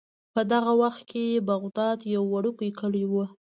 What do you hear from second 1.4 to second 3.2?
بغداد یو وړوکی کلی و.